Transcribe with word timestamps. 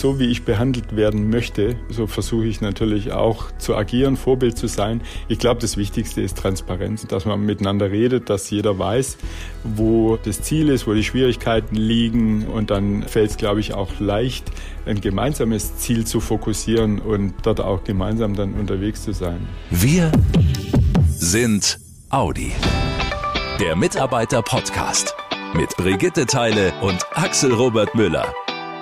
so 0.00 0.18
wie 0.18 0.26
ich 0.26 0.44
behandelt 0.44 0.96
werden 0.96 1.30
möchte, 1.30 1.76
so 1.88 2.06
versuche 2.06 2.46
ich 2.46 2.60
natürlich 2.60 3.12
auch 3.12 3.50
zu 3.58 3.76
agieren, 3.76 4.16
Vorbild 4.16 4.58
zu 4.58 4.66
sein. 4.66 5.00
Ich 5.28 5.38
glaube, 5.38 5.60
das 5.60 5.76
Wichtigste 5.76 6.20
ist 6.20 6.36
Transparenz, 6.36 7.06
dass 7.06 7.24
man 7.24 7.44
miteinander 7.44 7.90
redet, 7.90 8.28
dass 8.30 8.50
jeder 8.50 8.78
weiß, 8.78 9.16
wo 9.62 10.16
das 10.16 10.42
Ziel 10.42 10.68
ist, 10.68 10.86
wo 10.86 10.94
die 10.94 11.04
Schwierigkeiten 11.04 11.76
liegen 11.76 12.46
und 12.46 12.70
dann 12.70 13.02
fällt 13.04 13.30
es, 13.30 13.36
glaube 13.36 13.60
ich, 13.60 13.74
auch 13.74 14.00
leicht, 14.00 14.50
ein 14.86 15.00
gemeinsames 15.00 15.76
Ziel 15.78 16.06
zu 16.06 16.20
fokussieren 16.20 16.98
und 16.98 17.34
dort 17.42 17.60
auch 17.60 17.84
gemeinsam 17.84 18.34
dann 18.34 18.54
unterwegs 18.54 19.02
zu 19.02 19.12
sein. 19.12 19.46
Wir 19.70 20.12
sind 21.08 21.78
Audi. 22.10 22.52
Der 23.60 23.76
Mitarbeiter-Podcast 23.76 25.14
mit 25.54 25.76
Brigitte 25.76 26.26
Teile 26.26 26.72
und 26.82 27.06
Axel 27.14 27.52
Robert 27.52 27.94
Müller. 27.94 28.34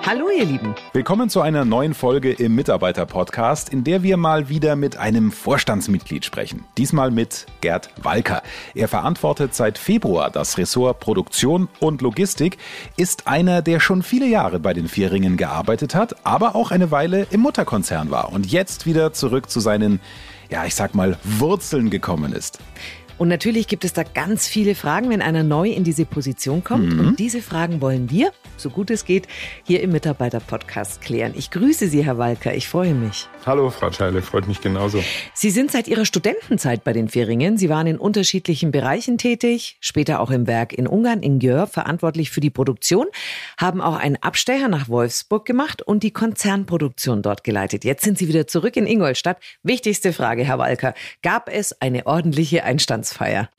Hallo 0.05 0.25
ihr 0.37 0.43
Lieben. 0.43 0.75
Willkommen 0.91 1.29
zu 1.29 1.39
einer 1.39 1.63
neuen 1.63 1.93
Folge 1.93 2.33
im 2.33 2.55
Mitarbeiter-Podcast, 2.55 3.69
in 3.69 3.85
der 3.85 4.03
wir 4.03 4.17
mal 4.17 4.49
wieder 4.49 4.75
mit 4.75 4.97
einem 4.97 5.31
Vorstandsmitglied 5.31 6.25
sprechen. 6.25 6.65
Diesmal 6.77 7.09
mit 7.09 7.45
Gerd 7.61 7.89
Walker. 8.03 8.43
Er 8.75 8.89
verantwortet 8.89 9.55
seit 9.55 9.77
Februar 9.77 10.29
das 10.29 10.57
Ressort 10.57 10.99
Produktion 10.99 11.69
und 11.79 12.01
Logistik, 12.01 12.57
ist 12.97 13.27
einer, 13.27 13.61
der 13.61 13.79
schon 13.79 14.03
viele 14.03 14.27
Jahre 14.27 14.59
bei 14.59 14.73
den 14.73 14.89
Vierringen 14.89 15.37
gearbeitet 15.37 15.95
hat, 15.95 16.17
aber 16.25 16.53
auch 16.57 16.71
eine 16.71 16.91
Weile 16.91 17.25
im 17.31 17.39
Mutterkonzern 17.39 18.11
war 18.11 18.33
und 18.33 18.51
jetzt 18.51 18.85
wieder 18.85 19.13
zurück 19.13 19.49
zu 19.49 19.61
seinen, 19.61 20.01
ja, 20.49 20.65
ich 20.65 20.75
sag 20.75 20.95
mal, 20.95 21.17
Wurzeln 21.23 21.89
gekommen 21.89 22.33
ist. 22.33 22.59
Und 23.17 23.27
natürlich 23.27 23.67
gibt 23.67 23.85
es 23.85 23.93
da 23.93 24.03
ganz 24.03 24.47
viele 24.47 24.75
Fragen, 24.75 25.09
wenn 25.09 25.21
einer 25.21 25.43
neu 25.43 25.69
in 25.69 25.83
diese 25.83 26.05
Position 26.05 26.63
kommt. 26.63 26.93
Mhm. 26.93 26.99
Und 26.99 27.19
diese 27.19 27.41
Fragen 27.41 27.79
wollen 27.81 28.09
wir, 28.09 28.31
so 28.57 28.69
gut 28.69 28.89
es 28.89 29.05
geht, 29.05 29.27
hier 29.65 29.81
im 29.81 29.91
Mitarbeiter-Podcast 29.91 31.01
klären. 31.01 31.33
Ich 31.35 31.51
grüße 31.51 31.87
Sie, 31.87 32.03
Herr 32.03 32.17
Walker. 32.17 32.53
Ich 32.55 32.67
freue 32.67 32.93
mich. 32.93 33.27
Hallo, 33.45 33.69
Frau 33.69 33.91
Scheile. 33.91 34.21
Freut 34.21 34.47
mich 34.47 34.61
genauso. 34.61 35.03
Sie 35.33 35.49
sind 35.49 35.71
seit 35.71 35.87
Ihrer 35.87 36.05
Studentenzeit 36.05 36.83
bei 36.83 36.93
den 36.93 37.09
Vieringen. 37.09 37.57
Sie 37.57 37.69
waren 37.69 37.87
in 37.87 37.97
unterschiedlichen 37.97 38.71
Bereichen 38.71 39.17
tätig, 39.17 39.77
später 39.81 40.19
auch 40.19 40.31
im 40.31 40.47
Werk 40.47 40.73
in 40.73 40.87
Ungarn, 40.87 41.21
in 41.21 41.39
Gjör, 41.39 41.67
verantwortlich 41.67 42.31
für 42.31 42.39
die 42.39 42.49
Produktion, 42.49 43.07
haben 43.57 43.81
auch 43.81 43.97
einen 43.97 44.17
Abstecher 44.17 44.69
nach 44.69 44.89
Wolfsburg 44.89 45.45
gemacht 45.45 45.81
und 45.81 46.03
die 46.03 46.11
Konzernproduktion 46.11 47.21
dort 47.21 47.43
geleitet. 47.43 47.83
Jetzt 47.83 48.03
sind 48.03 48.17
Sie 48.17 48.27
wieder 48.27 48.47
zurück 48.47 48.77
in 48.77 48.87
Ingolstadt. 48.87 49.37
Wichtigste 49.61 50.13
Frage, 50.13 50.45
Herr 50.45 50.57
Walker. 50.57 50.93
Gab 51.21 51.49
es 51.49 51.79
eine 51.81 52.07
ordentliche 52.07 52.63
Einstands 52.63 53.02
Weihnachtsfeier? 53.03 53.49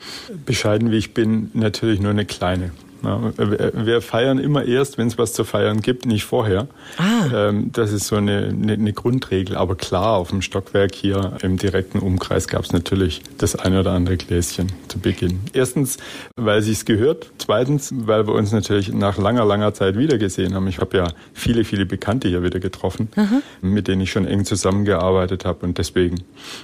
Bescheiden 0.47 0.91
wie 0.91 0.97
ich 0.97 1.15
bin, 1.15 1.51
natürlich 1.55 2.01
nur 2.01 2.11
eine 2.11 2.25
kleine. 2.25 2.73
Wir 3.05 4.01
feiern 4.01 4.39
immer 4.39 4.65
erst, 4.65 4.99
wenn 4.99 5.09
es 5.09 5.19
was 5.19 5.33
zu 5.33 5.45
feiern 5.45 5.81
gibt, 5.81 6.07
nicht 6.07 6.25
vorher. 6.25 6.69
Ah. 6.97 7.49
Ähm, 7.49 7.71
das 7.73 7.93
ist 7.93 8.07
so 8.07 8.17
eine, 8.17 8.49
eine, 8.49 8.73
eine, 8.73 8.93
Grundregel. 8.93 9.57
Aber 9.57 9.75
klar, 9.75 10.17
auf 10.17 10.31
dem 10.31 10.43
Stockwerk 10.43 10.95
hier 10.95 11.37
im 11.43 11.57
direkten 11.57 11.99
Umkreis 11.99 12.49
gab 12.49 12.65
es 12.65 12.73
natürlich 12.73 13.23
das 13.39 13.57
eine 13.57 13.81
oder 13.81 13.93
andere 13.93 14.17
Gläschen 14.17 14.73
zu 14.89 14.99
Beginn. 14.99 15.41
Erstens, 15.53 15.99
weil 16.37 16.63
sie 16.63 16.73
es 16.73 16.85
gehört. 16.85 17.31
Zweitens, 17.39 17.93
weil 17.95 18.27
wir 18.27 18.35
uns 18.35 18.53
natürlich 18.53 18.93
nach 18.93 19.19
langer, 19.19 19.45
langer 19.45 19.75
Zeit 19.75 19.99
wiedergesehen 19.99 20.55
haben. 20.55 20.67
Ich 20.69 20.79
habe 20.79 20.97
ja 20.97 21.07
viele, 21.33 21.65
viele 21.65 21.87
Bekannte 21.87 22.29
hier 22.29 22.43
wieder 22.43 22.61
getroffen, 22.61 23.09
Aha. 23.17 23.43
mit 23.61 23.89
denen 23.89 24.03
ich 24.03 24.11
schon 24.11 24.27
eng 24.27 24.45
zusammengearbeitet 24.45 25.45
habe. 25.45 25.67
Und 25.67 25.79
deswegen 25.79 26.23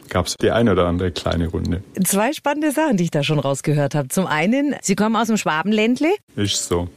gab 0.09 0.27
es 0.27 0.37
die 0.41 0.51
eine 0.51 0.73
oder 0.73 0.87
andere 0.87 1.11
kleine 1.11 1.49
Runde. 1.49 1.83
Zwei 2.05 2.33
spannende 2.33 2.73
Sachen, 2.73 2.97
die 2.97 3.05
ich 3.05 3.11
da 3.11 3.23
schon 3.23 3.39
rausgehört 3.39 3.95
habe. 3.95 4.09
Zum 4.09 4.27
einen, 4.27 4.75
Sie 4.83 4.97
kommen 4.97 5.17
aus 5.17 5.27
dem 5.27 5.37
Schwabenländle. 5.37 6.09
Ist 6.36 6.69
so. 6.69 6.89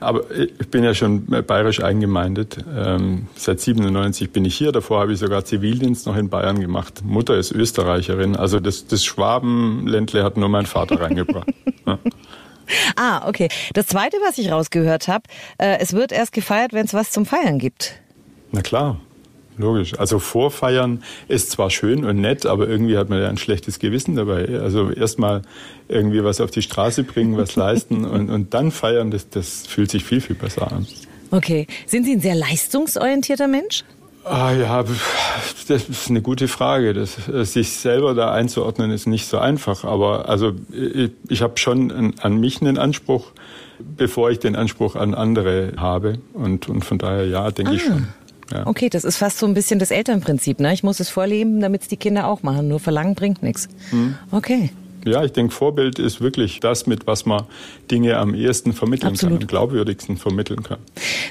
Aber 0.00 0.30
ich 0.30 0.68
bin 0.70 0.82
ja 0.82 0.94
schon 0.94 1.26
bayerisch 1.26 1.82
eingemeindet. 1.82 2.58
Ähm, 2.76 3.28
seit 3.36 3.60
97 3.60 4.32
bin 4.32 4.44
ich 4.44 4.56
hier. 4.56 4.72
Davor 4.72 5.00
habe 5.00 5.12
ich 5.12 5.18
sogar 5.18 5.44
Zivildienst 5.44 6.06
noch 6.06 6.16
in 6.16 6.28
Bayern 6.28 6.60
gemacht. 6.60 7.02
Mutter 7.04 7.36
ist 7.36 7.52
Österreicherin. 7.52 8.36
Also 8.36 8.58
das, 8.60 8.86
das 8.86 9.04
Schwabenländle 9.04 10.24
hat 10.24 10.36
nur 10.36 10.48
mein 10.48 10.66
Vater 10.66 11.00
reingebracht. 11.00 11.48
ja. 11.86 11.98
Ah, 12.96 13.28
okay. 13.28 13.48
Das 13.74 13.86
Zweite, 13.86 14.16
was 14.26 14.38
ich 14.38 14.50
rausgehört 14.50 15.08
habe, 15.08 15.24
äh, 15.58 15.78
es 15.78 15.92
wird 15.92 16.12
erst 16.12 16.32
gefeiert, 16.32 16.72
wenn 16.72 16.86
es 16.86 16.94
was 16.94 17.10
zum 17.10 17.26
Feiern 17.26 17.58
gibt. 17.58 17.94
Na 18.50 18.62
klar. 18.62 18.98
Logisch. 19.58 19.98
Also 19.98 20.18
Vorfeiern 20.18 21.02
ist 21.28 21.50
zwar 21.50 21.70
schön 21.70 22.04
und 22.04 22.20
nett, 22.20 22.46
aber 22.46 22.68
irgendwie 22.68 22.96
hat 22.96 23.10
man 23.10 23.20
ja 23.20 23.28
ein 23.28 23.36
schlechtes 23.36 23.78
Gewissen 23.78 24.16
dabei. 24.16 24.60
Also 24.60 24.90
erstmal 24.90 25.42
irgendwie 25.88 26.24
was 26.24 26.40
auf 26.40 26.50
die 26.50 26.62
Straße 26.62 27.04
bringen, 27.04 27.36
was 27.36 27.56
leisten 27.56 28.04
und, 28.04 28.30
und 28.30 28.54
dann 28.54 28.70
feiern, 28.70 29.10
das, 29.10 29.28
das 29.28 29.66
fühlt 29.66 29.90
sich 29.90 30.04
viel, 30.04 30.20
viel 30.20 30.36
besser 30.36 30.72
an. 30.72 30.86
Okay. 31.30 31.66
Sind 31.86 32.04
Sie 32.04 32.12
ein 32.12 32.20
sehr 32.20 32.34
leistungsorientierter 32.34 33.48
Mensch? 33.48 33.84
Ah 34.24 34.52
ja, 34.52 34.84
das 35.66 35.88
ist 35.88 36.08
eine 36.08 36.22
gute 36.22 36.46
Frage. 36.46 36.94
Das, 36.94 37.16
sich 37.52 37.72
selber 37.72 38.14
da 38.14 38.32
einzuordnen 38.32 38.90
ist 38.92 39.06
nicht 39.06 39.26
so 39.26 39.38
einfach. 39.38 39.84
Aber 39.84 40.28
also 40.28 40.52
ich, 40.70 41.10
ich 41.28 41.42
habe 41.42 41.58
schon 41.58 41.90
an, 41.90 42.14
an 42.20 42.38
mich 42.38 42.60
einen 42.60 42.78
Anspruch, 42.78 43.32
bevor 43.80 44.30
ich 44.30 44.38
den 44.38 44.54
Anspruch 44.54 44.94
an 44.94 45.14
andere 45.14 45.72
habe. 45.76 46.18
Und, 46.34 46.68
und 46.68 46.84
von 46.84 46.98
daher 46.98 47.26
ja, 47.26 47.50
denke 47.50 47.72
ah. 47.72 47.74
ich 47.74 47.82
schon. 47.82 48.08
Ja. 48.52 48.66
Okay, 48.66 48.88
das 48.88 49.04
ist 49.04 49.16
fast 49.16 49.38
so 49.38 49.46
ein 49.46 49.54
bisschen 49.54 49.78
das 49.78 49.90
Elternprinzip. 49.90 50.60
Ne? 50.60 50.72
Ich 50.72 50.82
muss 50.82 51.00
es 51.00 51.08
vorleben, 51.08 51.60
damit 51.60 51.82
es 51.82 51.88
die 51.88 51.96
Kinder 51.96 52.26
auch 52.26 52.42
machen. 52.42 52.68
Nur 52.68 52.80
verlangen 52.80 53.14
bringt 53.14 53.42
nichts. 53.42 53.68
Mhm. 53.90 54.16
Okay. 54.30 54.70
Ja, 55.04 55.24
ich 55.24 55.32
denke, 55.32 55.52
Vorbild 55.52 55.98
ist 55.98 56.20
wirklich 56.20 56.60
das, 56.60 56.86
mit 56.86 57.06
was 57.06 57.26
man 57.26 57.44
Dinge 57.90 58.18
am 58.18 58.34
ehesten 58.34 58.72
vermitteln 58.72 59.10
Absolut. 59.10 59.40
kann, 59.40 59.42
am 59.42 59.48
glaubwürdigsten 59.48 60.16
vermitteln 60.16 60.62
kann. 60.62 60.78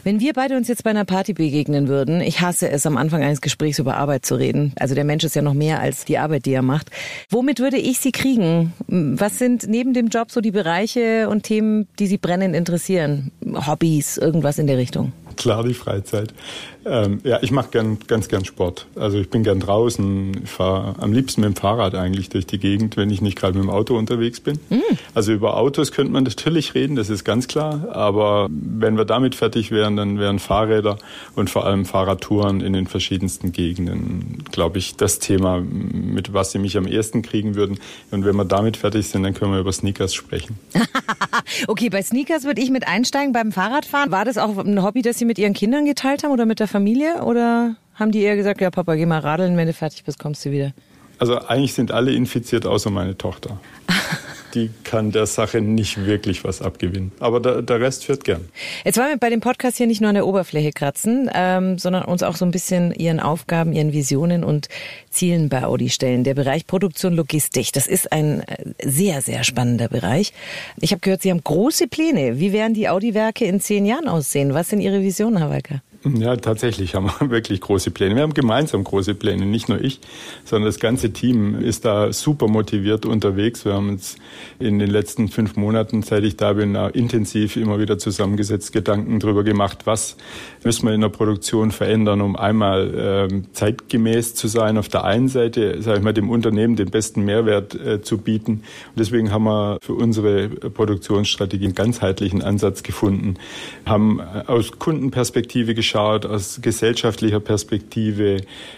Wenn 0.04 0.20
wir 0.20 0.34
beide 0.34 0.58
uns 0.58 0.68
jetzt 0.68 0.84
bei 0.84 0.90
einer 0.90 1.06
Party 1.06 1.34
begegnen 1.34 1.88
würden, 1.88 2.20
ich 2.20 2.42
hasse 2.42 2.70
es, 2.70 2.86
am 2.86 2.98
Anfang 2.98 3.24
eines 3.24 3.40
Gesprächs 3.40 3.80
über 3.80 3.96
Arbeit 3.96 4.26
zu 4.26 4.36
reden. 4.36 4.74
Also 4.78 4.94
der 4.94 5.06
Mensch 5.06 5.24
ist 5.24 5.36
ja 5.36 5.42
noch 5.42 5.53
mehr 5.53 5.80
als 5.80 6.03
die 6.03 6.18
Arbeit, 6.18 6.46
die 6.46 6.53
er 6.53 6.62
macht. 6.62 6.90
Womit 7.30 7.59
würde 7.59 7.78
ich 7.78 8.00
Sie 8.00 8.12
kriegen? 8.12 8.74
Was 8.88 9.40
sind 9.40 9.68
neben 9.68 9.94
dem 9.94 10.08
Job 10.08 10.32
so 10.32 10.42
die 10.42 10.52
Bereiche 10.52 11.30
und 11.30 11.44
Themen, 11.44 11.88
die 11.98 12.08
Sie 12.08 12.18
brennend 12.18 12.56
interessieren? 12.56 13.32
Hobbys, 13.46 14.18
irgendwas 14.18 14.59
in 14.59 14.68
der 14.68 14.78
Richtung? 14.78 15.14
Klar, 15.36 15.64
die 15.64 15.74
Freizeit. 15.74 16.34
Ähm, 16.84 17.22
ja, 17.24 17.38
ich 17.42 17.52
mache 17.52 17.69
gern, 17.69 18.00
ganz 18.08 18.28
gern 18.28 18.44
Sport. 18.44 18.88
Also 18.96 19.19
ich 19.19 19.30
bin 19.30 19.44
gern 19.44 19.59
draußen. 19.59 20.42
Ich 20.44 20.50
fahre 20.50 20.96
am 21.00 21.14
liebsten 21.14 21.42
mit 21.42 21.50
dem 21.50 21.56
Fahrrad 21.56 21.94
eigentlich 21.94 22.30
durch 22.30 22.47
die 22.47 22.58
Gegend, 22.58 22.97
wenn 22.97 23.12
ich 23.12 23.22
nicht 23.22 23.38
gerade 23.38 23.53
mit 23.53 23.64
dem 23.64 23.70
Auto 23.70 23.96
unterwegs 23.96 24.40
bin. 24.40 24.59
Mhm. 24.70 24.81
Also 25.14 25.31
über 25.31 25.58
Autos 25.58 25.91
könnte 25.91 26.12
man 26.12 26.24
natürlich 26.24 26.74
reden, 26.74 26.96
das 26.96 27.09
ist 27.12 27.24
ganz 27.24 27.47
klar. 27.47 27.90
Aber 27.91 28.47
wenn 28.50 28.97
wir 28.97 29.06
damit 29.06 29.36
fertig 29.36 29.70
wären, 29.70 29.96
dann 29.96 30.18
wären 30.18 30.40
Fahrräder 30.40 30.97
und 31.36 31.52
vor 31.52 31.68
allem 31.68 31.86
Fahrradtouren 31.86 32.62
in 32.62 32.74
den 32.74 32.88
verschiedensten 32.88 33.52
Gegenden, 33.52 34.44
glaube 34.52 34.80
ich, 34.80 34.96
das 34.96 35.20
Thema, 35.20 35.62
mit 35.62 36.34
was 36.34 36.52
sie 36.52 36.58
mich 36.58 36.78
am 36.78 36.88
ersten 36.88 37.22
kriegen 37.22 37.53
würden. 37.53 37.80
Und 38.09 38.25
wenn 38.25 38.36
wir 38.36 38.46
damit 38.46 38.78
fertig 38.78 39.08
sind, 39.08 39.22
dann 39.22 39.36
können 39.36 39.53
wir 39.53 39.59
über 39.59 39.72
Sneakers 39.72 40.16
sprechen. 40.16 40.58
okay, 41.68 41.90
bei 41.90 42.02
Sneakers 42.02 42.44
würde 42.44 42.62
ich 42.62 42.72
mit 42.72 42.88
einsteigen 42.88 43.34
beim 43.34 43.52
Fahrradfahren. 43.52 44.09
War 44.09 44.25
das 44.25 44.40
auch 44.40 44.58
ein 44.58 44.81
Hobby, 44.81 45.03
das 45.03 45.20
Sie 45.22 45.26
mit 45.26 45.38
Ihren 45.38 45.54
Kindern 45.54 45.86
geteilt 45.86 46.24
haben 46.24 46.32
oder 46.32 46.48
mit 46.48 46.59
der 46.59 46.68
Familie 46.68 47.24
oder 47.24 47.76
haben 47.94 48.12
die 48.12 48.22
eher 48.22 48.36
gesagt, 48.36 48.59
ja 48.59 48.72
Papa, 48.72 48.96
geh 48.96 49.06
mal 49.06 49.20
radeln, 49.20 49.56
wenn 49.56 49.68
du 49.68 49.74
fertig 49.74 50.04
bist, 50.04 50.18
kommst 50.18 50.44
du 50.46 50.50
wieder? 50.50 50.74
Also 51.20 51.38
eigentlich 51.38 51.76
sind 51.76 51.92
alle 51.92 52.12
infiziert, 52.12 52.66
außer 52.66 52.90
meine 52.90 53.16
Tochter. 53.16 53.59
die 54.54 54.70
kann 54.84 55.12
der 55.12 55.26
Sache 55.26 55.62
nicht 55.62 56.06
wirklich 56.06 56.44
was 56.44 56.62
abgewinnen. 56.62 57.12
Aber 57.20 57.40
der, 57.40 57.62
der, 57.62 57.80
Rest 57.80 58.06
fährt 58.06 58.24
gern. 58.24 58.50
Jetzt 58.86 58.98
wollen 58.98 59.10
wir 59.10 59.18
bei 59.18 59.30
dem 59.30 59.40
Podcast 59.40 59.78
hier 59.78 59.88
nicht 59.88 60.02
nur 60.02 60.10
an 60.10 60.16
der 60.16 60.28
Oberfläche 60.28 60.72
kratzen, 60.72 61.30
ähm, 61.34 61.78
sondern 61.78 62.06
uns 62.06 62.24
auch 62.24 62.36
so 62.36 62.46
ein 62.46 62.52
bisschen 62.52 62.94
Ihren 62.94 63.20
Aufgaben, 63.20 63.74
Ihren 63.74 63.94
Visionen 63.94 64.44
und 64.44 64.68
Zielen 65.10 65.50
bei 65.50 65.64
Audi 65.64 65.90
stellen. 65.90 66.24
Der 66.24 66.34
Bereich 66.34 66.68
Produktion 66.68 67.14
Logistik, 67.14 67.72
das 67.74 67.88
ist 67.88 68.12
ein 68.12 68.42
äh, 68.42 68.74
sehr, 68.84 69.22
sehr 69.22 69.44
spannender 69.44 69.88
Bereich. 69.88 70.34
Ich 70.80 70.92
habe 70.92 71.02
gehört, 71.02 71.22
Sie 71.22 71.32
haben 71.32 71.44
große 71.44 71.88
Pläne. 71.88 72.40
Wie 72.40 72.54
werden 72.54 72.74
die 72.74 72.90
Audi-Werke 72.90 73.46
in 73.46 73.60
zehn 73.60 73.86
Jahren 73.86 74.08
aussehen? 74.08 74.54
Was 74.54 74.70
sind 74.70 74.82
Ihre 74.82 75.02
Visionen, 75.02 75.38
Herr 75.38 75.50
Walker? 75.50 75.82
Ja, 76.03 76.36
tatsächlich 76.36 76.96
haben 76.96 77.12
wir 77.20 77.30
wirklich 77.30 77.62
große 77.62 77.92
Pläne. 77.92 78.16
Wir 78.16 78.24
haben 78.24 78.34
gemeinsam 78.34 78.84
große 78.84 79.14
Pläne, 79.14 79.46
nicht 79.46 79.70
nur 79.70 79.80
ich, 79.80 80.00
sondern 80.46 80.66
das 80.66 80.80
ganze 80.80 81.14
Team 81.14 81.62
ist 81.62 81.86
da 81.86 82.12
super 82.12 82.48
motiviert 82.48 83.06
unterwegs. 83.06 83.66
Wir 83.66 83.74
haben 83.74 83.90
uns 83.90 84.16
in 84.58 84.80
den 84.80 84.90
letzten 84.90 85.28
fünf 85.28 85.56
Monaten, 85.58 86.02
seit 86.02 86.24
ich 86.24 86.38
da 86.38 86.53
bin, 86.53 86.74
intensiv 86.74 87.56
immer 87.56 87.78
wieder 87.78 88.00
zusammengesetzt, 88.00 88.74
Gedanken 88.74 89.20
darüber 89.20 89.44
gemacht, 89.44 89.86
was 89.86 90.18
müssen 90.64 90.88
wir 90.88 90.94
in 90.96 91.02
der 91.02 91.09
Produktion 91.09 91.70
verändern, 91.70 92.22
um 92.22 92.36
einmal 92.36 93.30
äh, 93.30 93.42
zeitgemäß 93.54 94.34
zu 94.34 94.47
sein, 94.47 94.80
auf 94.80 94.90
der 94.90 95.04
einen 95.04 95.28
Seite, 95.28 95.84
sage 95.84 96.00
ich 96.00 96.04
mal, 96.04 96.14
dem 96.14 96.32
Unternehmen 96.32 96.76
den 96.76 96.90
besten 96.90 97.26
Mehrwert 97.26 97.76
äh, 97.76 98.02
zu 98.02 98.18
bieten. 98.18 98.52
Und 98.54 99.00
deswegen 99.00 99.32
haben 99.32 99.44
wir 99.44 99.78
für 99.84 99.94
unsere 99.94 100.50
Produktionsstrategie 100.50 101.66
einen 101.66 101.76
ganzheitlichen 101.76 102.42
Ansatz 102.42 102.82
gefunden, 102.82 103.36
haben 103.86 104.20
aus 104.20 104.80
Kundenperspektive 104.80 105.76
geschaut, 105.76 105.91
geschaut, 105.91 106.26
aus 106.26 106.59
gesellschaftlicher 106.61 107.40
Perspektive, 107.40 108.38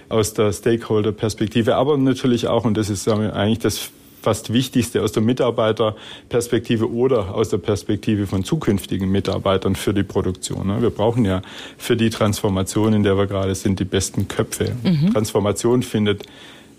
aus 0.10 0.34
der 0.34 0.52
Stakeholder-Perspektive, 0.52 1.76
aber 1.76 1.98
natürlich 1.98 2.48
auch, 2.48 2.66
und 2.66 2.76
das 2.76 2.90
ist 2.90 3.08
eigentlich 3.08 3.60
das 3.60 3.92
fast 4.22 4.54
Wichtigste 4.54 5.02
aus 5.02 5.12
der 5.12 5.22
Mitarbeiterperspektive 5.22 6.90
oder 6.90 7.36
aus 7.36 7.50
der 7.50 7.58
Perspektive 7.58 8.26
von 8.26 8.46
zukünftigen 8.46 9.12
Mitarbeitern 9.12 9.76
für 9.76 9.94
die 9.94 10.04
Produktion. 10.04 10.68
Ne? 10.68 10.82
Wir 10.82 10.92
brauchen 10.92 11.26
ja 11.26 11.42
für 11.78 11.98
die 11.98 12.10
Transformation, 12.10 12.94
in 12.94 13.04
der 13.04 13.18
wir 13.18 13.28
gerade 13.28 13.54
sind, 13.54 13.80
die 13.82 13.86
besten 13.86 14.30
Köpfe. 14.30 14.78
Mhm. 14.82 15.12
Transformation 15.12 15.84
findet 15.84 16.24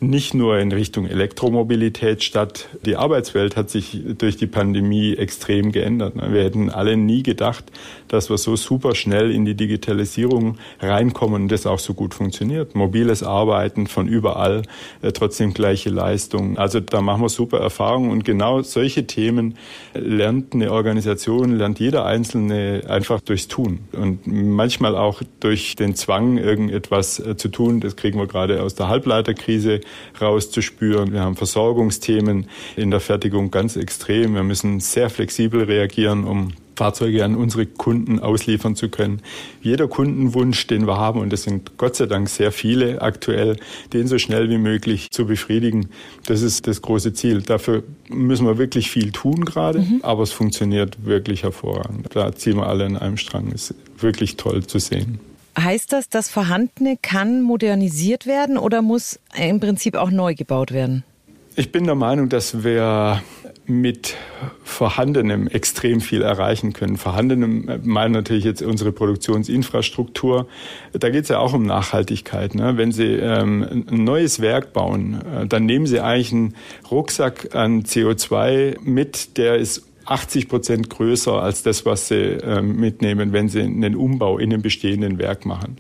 nicht 0.01 0.35
nur 0.35 0.59
in 0.59 0.73
Richtung 0.73 1.07
Elektromobilität 1.07 2.23
statt. 2.23 2.69
Die 2.85 2.97
Arbeitswelt 2.97 3.57
hat 3.57 3.71
sich 3.71 4.01
durch 4.19 4.37
die 4.37 4.47
Pandemie 4.47 5.15
extrem 5.15 5.73
geändert. 5.73 6.15
Wir 6.17 6.45
hätten 6.45 6.71
alle 6.71 6.97
nie 6.97 7.23
gedacht, 7.23 7.65
dass 8.09 8.31
wir 8.31 8.39
so 8.39 8.57
super 8.57 8.95
schnell 8.95 9.31
in 9.31 9.45
die 9.45 9.55
Digitalisierung 9.55 10.59
reinkommen 10.81 11.43
und 11.43 11.53
das 11.53 11.67
auch 11.67 11.79
so 11.79 11.95
gut 11.95 12.15
funktioniert. 12.15 12.75
Mobiles 12.75 13.23
Arbeiten 13.23 13.87
von 13.87 14.09
überall, 14.09 14.63
äh, 15.03 15.13
trotzdem 15.13 15.55
gleiche 15.55 15.91
Leistung. 15.91 16.59
Also 16.59 16.81
da 16.81 17.01
machen 17.01 17.23
wir 17.23 17.29
super 17.29 17.59
Erfahrungen 17.59 18.11
und 18.11 18.25
genau 18.25 18.63
solche 18.63 19.07
Themen 19.07 19.57
lernt 19.95 20.55
eine 20.55 20.73
Organisation, 20.73 21.57
lernt 21.57 21.81
jeder 21.81 22.05
Einzelne 22.05 22.83
einfach 22.89 23.21
durchs 23.21 23.49
Tun 23.49 23.81
und 23.93 24.27
manchmal 24.27 24.97
auch 24.97 25.23
durch 25.41 25.77
den 25.77 25.95
Zwang, 25.95 26.39
irgendetwas 26.39 27.19
äh, 27.19 27.37
zu 27.37 27.49
tun. 27.49 27.81
Das 27.81 27.97
kriegen 27.97 28.19
wir 28.19 28.27
gerade 28.27 28.63
aus 28.63 28.75
der 28.75 28.89
Halbleiterkrise 28.89 29.81
rauszuspüren. 30.21 31.13
Wir 31.13 31.21
haben 31.21 31.37
Versorgungsthemen 31.37 32.49
in 32.77 32.91
der 32.91 33.01
Fertigung 33.01 33.51
ganz 33.51 33.77
extrem. 33.77 34.35
Wir 34.35 34.43
müssen 34.43 34.81
sehr 34.81 35.11
flexibel 35.11 35.65
reagieren, 35.65 36.25
um 36.25 36.53
Fahrzeuge 36.77 37.25
an 37.25 37.37
unsere 37.37 37.67
Kunden 37.67 38.19
ausliefern 38.19 38.77
zu 38.77 38.89
können. 38.89 39.23
Jeder 39.63 39.89
Kundenwunsch, 39.89 40.67
den 40.67 40.87
wir 40.87 40.97
haben, 40.97 41.21
und 41.21 41.33
das 41.33 41.45
sind 41.45 41.77
Gott 41.79 41.97
sei 41.97 42.07
Dank 42.07 42.29
sehr 42.29 42.53
viele 42.53 43.01
aktuell, 43.03 43.57
den 43.93 44.07
so 44.07 44.19
schnell 44.19 44.51
wie 44.51 44.59
möglich 44.59 45.11
zu 45.11 45.27
befriedigen, 45.27 45.89
das 46.27 46.43
ist 46.43 46.67
das 46.67 46.83
große 46.83 47.13
Ziel. 47.13 47.43
Dafür 47.43 47.85
müssen 48.09 48.47
wir 48.47 48.59
wirklich 48.59 48.91
viel 48.91 49.13
tun 49.13 49.45
gerade, 49.45 49.81
mhm. 49.81 50.01
aber 50.03 50.23
es 50.23 50.33
funktioniert 50.33 51.05
wirklich 51.05 51.43
hervorragend. 51.43 52.09
Da 52.15 52.35
ziehen 52.35 52.57
wir 52.57 52.67
alle 52.67 52.87
in 52.87 52.97
einem 52.97 53.17
Strang. 53.17 53.51
Das 53.51 53.71
ist 53.71 54.03
wirklich 54.03 54.37
toll 54.37 54.67
zu 54.67 54.79
sehen. 54.79 55.21
Heißt 55.59 55.93
das, 55.93 56.09
das 56.09 56.29
Vorhandene 56.29 56.97
kann 57.01 57.43
modernisiert 57.43 58.27
werden 58.27 58.59
oder 58.59 58.83
muss 58.83 59.21
im 59.37 59.61
Prinzip 59.61 59.97
auch 59.97 60.11
neu 60.11 60.35
gebaut 60.35 60.73
werden? 60.73 61.05
Ich 61.57 61.71
bin 61.71 61.85
der 61.85 61.95
Meinung, 61.95 62.29
dass 62.29 62.65
wir 62.65 63.23
mit 63.67 64.17
Vorhandenem 64.63 65.47
extrem 65.47 66.01
viel 66.01 66.23
erreichen 66.23 66.73
können. 66.73 66.97
Vorhandenem 66.97 67.81
meinen 67.85 68.13
natürlich 68.13 68.45
jetzt 68.45 68.63
unsere 68.63 68.93
Produktionsinfrastruktur. 68.93 70.49
Da 70.93 71.11
geht 71.11 71.23
es 71.23 71.29
ja 71.29 71.39
auch 71.39 71.55
um 71.55 71.65
Nachhaltigkeit. 71.65 72.55
Ne? 72.55 72.77
Wenn 72.77 72.93
Sie 72.93 73.05
ähm, 73.05 73.85
ein 73.89 74.05
neues 74.05 74.41
Werk 74.41 74.73
bauen, 74.73 75.23
äh, 75.23 75.47
dann 75.47 75.65
nehmen 75.65 75.87
Sie 75.87 76.01
eigentlich 76.01 76.33
einen 76.33 76.55
Rucksack 76.91 77.55
an 77.55 77.85
CO2 77.85 78.81
mit, 78.83 79.39
der 79.39 79.57
ist 79.57 79.87
80 80.07 80.49
Prozent 80.49 80.91
größer 80.91 81.43
als 81.43 81.63
das, 81.63 81.87
was 81.87 82.09
sie 82.09 82.15
äh, 82.15 82.63
mitnehmen, 82.63 83.33
wenn 83.33 83.49
sie 83.49 83.63
einen 83.63 83.97
Umbau 83.97 84.39
in 84.39 84.53
einem 84.53 84.63
bestehenden 84.63 85.19
Werk 85.19 85.47
machen. 85.47 85.77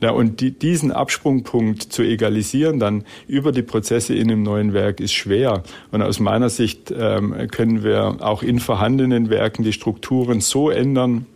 Ja, 0.00 0.10
und 0.10 0.40
die, 0.40 0.50
diesen 0.50 0.92
Absprungpunkt 0.92 1.82
zu 1.82 2.02
egalisieren 2.02 2.78
dann 2.78 3.04
über 3.26 3.52
die 3.52 3.62
Prozesse 3.62 4.14
in 4.14 4.30
einem 4.30 4.42
neuen 4.42 4.72
Werk 4.72 5.00
ist 5.00 5.12
schwer. 5.12 5.62
Und 5.90 6.02
aus 6.02 6.20
meiner 6.20 6.50
Sicht 6.50 6.92
ähm, 6.96 7.34
können 7.50 7.82
wir 7.82 8.16
auch 8.20 8.42
in 8.42 8.58
vorhandenen 8.58 9.30
Werken 9.30 9.62
die 9.62 9.72
Strukturen 9.72 10.40
so 10.40 10.70
ändern, 10.70 11.26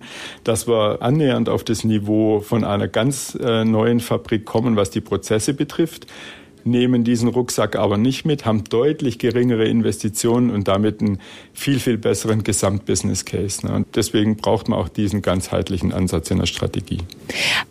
dass 0.44 0.66
wir 0.66 1.02
annähernd 1.02 1.48
auf 1.48 1.64
das 1.64 1.84
Niveau 1.84 2.40
von 2.40 2.64
einer 2.64 2.88
ganz 2.88 3.36
äh, 3.40 3.64
neuen 3.64 4.00
Fabrik 4.00 4.44
kommen, 4.44 4.76
was 4.76 4.90
die 4.90 5.00
Prozesse 5.00 5.54
betrifft 5.54 6.06
nehmen 6.64 7.05
diesen 7.05 7.29
Rucksack 7.29 7.76
aber 7.76 7.97
nicht 7.97 8.25
mit, 8.25 8.44
haben 8.44 8.64
deutlich 8.64 9.19
geringere 9.19 9.64
Investitionen 9.67 10.50
und 10.50 10.69
damit 10.69 11.00
einen 11.00 11.19
viel, 11.53 11.79
viel 11.79 11.99
besseren 11.99 12.44
Gesamtbusiness 12.44 13.25
Case. 13.25 13.67
Ne? 13.67 13.75
Und 13.75 13.97
deswegen 13.97 14.37
braucht 14.37 14.69
man 14.69 14.79
auch 14.79 14.88
diesen 14.88 15.23
ganzheitlichen 15.23 15.93
Ansatz 15.93 16.31
in 16.31 16.38
der 16.38 16.47
Strategie. 16.47 16.99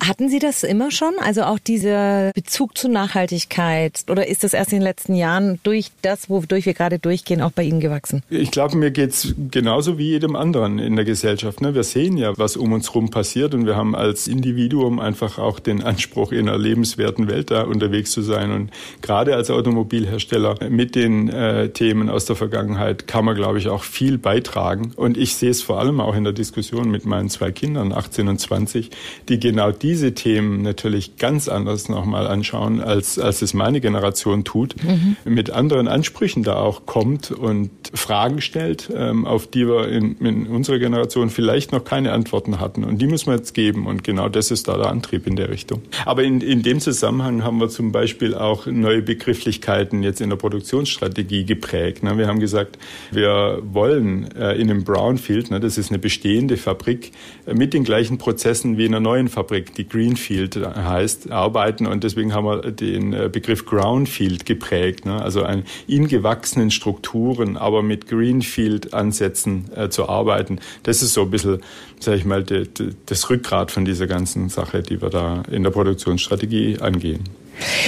Hatten 0.06 0.30
Sie 0.30 0.40
das 0.40 0.64
immer 0.64 0.92
schon? 0.92 1.14
Also 1.20 1.44
auch 1.44 1.60
dieser 1.60 2.32
Bezug 2.34 2.78
zur 2.78 2.90
Nachhaltigkeit? 2.90 4.04
Oder 4.10 4.28
ist 4.28 4.44
das 4.44 4.54
erst 4.54 4.72
in 4.72 4.80
den 4.80 4.84
letzten 4.84 5.16
Jahren 5.16 5.60
durch 5.64 5.92
das, 6.02 6.30
wodurch 6.30 6.66
wir 6.66 6.74
gerade 6.74 7.00
durchgehen, 7.00 7.42
auch 7.42 7.52
bei 7.52 7.64
Ihnen 7.64 7.80
gewachsen? 7.80 8.24
Ich 8.30 8.52
glaube, 8.52 8.78
mir 8.78 8.92
geht's 8.92 9.34
genauso 9.52 9.98
wie 9.98 10.10
jedem 10.10 10.36
anderen 10.36 10.80
in 10.80 10.96
der 10.96 11.06
Gesellschaft. 11.06 11.62
Ne? 11.62 11.76
Wir 11.76 11.84
sehen 11.84 12.18
ja, 12.18 12.38
was 12.38 12.58
um 12.58 12.74
uns 12.74 12.90
herum 12.90 13.10
passiert 13.10 13.54
und 13.54 13.66
wir 13.66 13.76
haben 13.76 13.96
als 13.96 14.28
Individuum 14.28 15.00
einfach 15.00 15.38
auch 15.38 15.60
den 15.60 15.84
Anspruch, 15.84 16.32
in 16.32 16.48
einer 16.48 16.58
lebenswerten 16.58 17.28
Welt 17.28 17.52
da 17.52 17.64
unterwegs 17.64 18.12
zu 18.12 18.22
sein. 18.22 18.52
Und 18.52 18.72
gerade 19.02 19.36
als 19.36 19.50
Automobilhersteller 19.50 20.56
mit 20.70 20.96
den 20.96 21.30
äh, 21.30 21.70
Themen 21.70 22.10
aus 22.10 22.26
der 22.26 22.36
Vergangenheit 22.36 23.08
kann 23.08 23.26
man, 23.26 23.36
glaube 23.36 23.58
ich, 23.58 23.70
auch 23.70 23.84
viel 23.84 24.18
beitragen. 24.18 24.92
Und 24.96 25.18
ich 25.18 25.36
sehe 25.36 25.50
es 25.50 25.62
vor 25.62 25.80
allem 25.80 26.00
auch 26.00 26.16
in 26.16 26.24
der 26.24 26.34
Diskussion 26.34 26.90
mit 26.90 27.06
meinen 27.06 27.30
zwei 27.30 27.52
Kindern, 27.52 27.92
18 27.94 28.28
und 28.28 28.40
20, 28.40 28.90
die 29.30 29.40
genau 29.40 29.72
diese 29.72 30.14
Themen 30.14 30.62
natürlich 30.62 31.18
ganz 31.18 31.48
anders 31.48 31.90
nochmal 31.90 32.28
anschauen, 32.28 32.82
als, 32.82 33.20
als 33.20 33.42
es 33.42 33.54
meine 33.54 33.82
Generation 33.82 34.44
tut, 34.44 34.76
mhm. 34.84 35.18
mit 35.26 35.50
anderen 35.50 35.88
Ansprüchen 35.88 36.44
da 36.44 36.56
auch 36.56 36.86
kommt 36.86 37.32
und 37.32 37.70
Fragen 37.94 38.42
stellt, 38.42 38.90
ähm, 38.96 39.26
auf 39.26 39.48
die 39.48 39.68
wir 39.68 39.88
in, 39.88 40.18
in 40.18 40.48
unserer 40.48 40.80
Generation 40.80 41.30
vielleicht 41.30 41.72
noch 41.72 41.84
keine 41.84 42.14
Antworten 42.14 42.60
hatten. 42.60 42.84
Und 42.84 43.02
die 43.02 43.08
muss 43.08 43.26
man 43.26 43.38
jetzt 43.38 43.54
geben. 43.54 43.88
Und 43.88 44.04
genau 44.04 44.30
das 44.30 44.52
ist 44.52 44.68
da 44.68 44.78
der 44.78 44.90
Antrieb 44.90 45.28
in 45.28 45.36
der 45.36 45.50
Richtung. 45.50 45.82
Aber 46.06 46.24
in, 46.24 46.42
in 46.42 46.64
dem 46.64 46.80
Zusammenhang 46.80 47.44
haben 47.44 47.60
wir 47.60 47.70
zum 47.70 47.92
Beispiel 47.92 48.36
auch 48.36 48.68
neue 48.72 49.02
Begrifflichkeiten 49.02 50.04
jetzt 50.04 50.22
in 50.22 50.30
der 50.30 50.38
Produktionsstrategie 50.38 51.46
geprägt. 51.46 52.04
Ne? 52.04 52.18
Wir 52.18 52.28
haben 52.28 52.40
gesagt, 52.40 52.78
wir 53.12 53.60
wollen 53.64 54.32
äh, 54.36 54.54
in 54.56 54.70
einem 54.70 54.84
Brownfield, 54.84 55.52
ne, 55.52 55.60
das 55.60 55.78
ist 55.78 55.90
eine 55.90 56.00
bestehende 56.00 56.58
Fabrik, 56.58 57.12
äh, 57.46 57.54
mit 57.54 57.74
den 57.74 57.84
gleichen 57.84 58.18
Prozessen 58.18 58.78
wie 58.78 58.86
in 58.86 58.96
einer 58.96 59.02
neuen 59.02 59.28
Fabrik, 59.28 59.74
die 59.76 59.88
Greenfield 59.88 60.56
heißt, 60.56 61.32
arbeiten. 61.32 61.88
Und 61.88 62.04
deswegen 62.04 62.34
haben 62.34 62.46
wir 62.46 62.72
den 62.72 63.14
äh, 63.14 63.30
Begriff 63.32 63.66
Groundfield 63.66 64.46
geprägt. 64.46 65.06
Ne? 65.06 65.22
Also 65.22 65.44
ein, 65.44 65.64
in 65.88 66.08
gewachsenen 66.08 66.72
Strukturen, 66.72 67.58
aber 67.58 67.84
mit 67.84 68.08
Greenfield-Ansätzen 68.08 69.70
zu 69.90 70.08
arbeiten. 70.08 70.60
Das 70.84 71.02
ist 71.02 71.14
so 71.14 71.24
ein 71.24 71.32
bisschen, 71.32 71.62
sage 72.00 72.18
ich 72.18 72.26
mal, 72.26 72.44
das 72.44 73.30
Rückgrat 73.30 73.72
von 73.72 73.86
dieser 73.86 74.08
ganzen 74.08 74.50
Sache, 74.50 74.82
die 74.82 75.02
wir 75.02 75.10
da 75.10 75.44
in 75.52 75.64
der 75.64 75.72
Produktionsstrategie 75.72 76.80
angehen. 76.80 77.24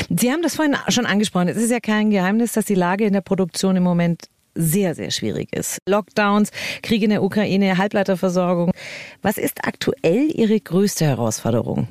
Sie 0.09 0.31
haben 0.31 0.41
das 0.41 0.55
vorhin 0.55 0.75
schon 0.89 1.05
angesprochen. 1.05 1.47
Es 1.47 1.57
ist 1.57 1.71
ja 1.71 1.79
kein 1.79 2.09
Geheimnis, 2.09 2.53
dass 2.53 2.65
die 2.65 2.75
Lage 2.75 3.05
in 3.05 3.13
der 3.13 3.21
Produktion 3.21 3.75
im 3.75 3.83
Moment 3.83 4.23
sehr, 4.55 4.95
sehr 4.95 5.11
schwierig 5.11 5.51
ist. 5.53 5.79
Lockdowns, 5.87 6.51
Krieg 6.81 7.01
in 7.03 7.09
der 7.09 7.23
Ukraine, 7.23 7.77
Halbleiterversorgung. 7.77 8.71
Was 9.21 9.37
ist 9.37 9.65
aktuell 9.65 10.29
Ihre 10.31 10.59
größte 10.59 11.05
Herausforderung, 11.05 11.87